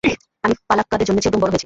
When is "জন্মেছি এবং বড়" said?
1.03-1.51